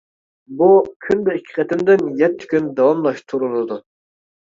بۇ 0.61 0.69
كۈندە 1.09 1.35
ئىككى 1.37 1.59
قېتىمدىن 1.59 2.09
يەتتە 2.25 2.53
كۈن 2.57 2.75
داۋاملاشتۇرۇلىدۇ. 2.83 3.83